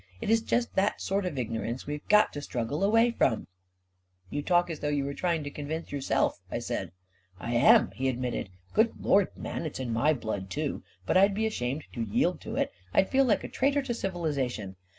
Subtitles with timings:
[0.19, 3.45] It is just that sort of ignorance we've got to struggle away from!""
[4.31, 6.91] You talk as though you were trying to convince yourself," I said."
[7.39, 10.81] I am," he admitted." Good Lord, man, it's in my blood too!
[11.05, 12.71] But I'd be ashamed to yield to it.
[12.91, 14.75] I'd feel like a traitor to civilization!